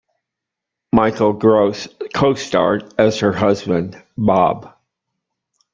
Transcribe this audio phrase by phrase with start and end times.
[0.91, 4.73] Michael Gross co-starred as her husband, Bob.